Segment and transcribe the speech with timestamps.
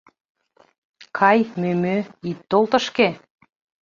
[1.17, 1.97] Кай, Мӧмӧ,
[2.29, 3.09] ит тол тышке